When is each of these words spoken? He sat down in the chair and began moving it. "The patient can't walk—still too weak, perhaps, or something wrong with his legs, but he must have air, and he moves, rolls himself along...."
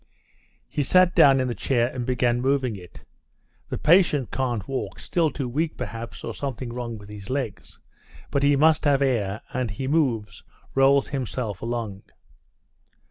He 0.67 0.81
sat 0.81 1.13
down 1.13 1.39
in 1.39 1.47
the 1.47 1.53
chair 1.53 1.89
and 1.93 2.07
began 2.07 2.41
moving 2.41 2.75
it. 2.75 3.03
"The 3.69 3.77
patient 3.77 4.31
can't 4.31 4.67
walk—still 4.67 5.29
too 5.29 5.47
weak, 5.47 5.77
perhaps, 5.77 6.23
or 6.23 6.33
something 6.33 6.69
wrong 6.69 6.97
with 6.97 7.09
his 7.09 7.29
legs, 7.29 7.77
but 8.31 8.41
he 8.41 8.55
must 8.55 8.85
have 8.85 9.03
air, 9.03 9.41
and 9.53 9.69
he 9.69 9.87
moves, 9.87 10.43
rolls 10.73 11.09
himself 11.09 11.61
along...." 11.61 12.01